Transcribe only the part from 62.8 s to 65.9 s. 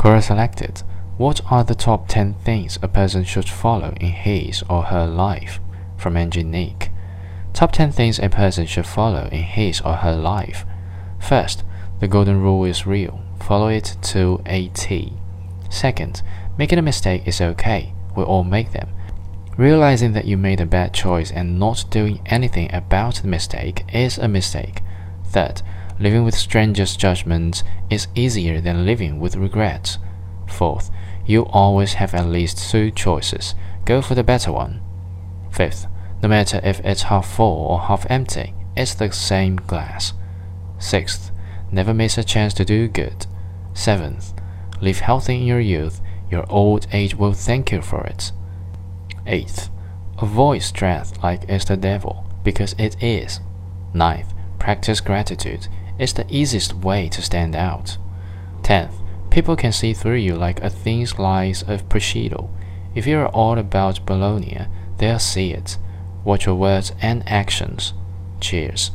If you're all about Bologna, they'll see it.